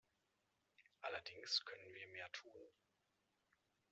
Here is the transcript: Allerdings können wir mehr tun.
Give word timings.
Allerdings 1.01 1.63
können 1.63 1.93
wir 1.93 2.07
mehr 2.07 2.31
tun. 2.31 2.67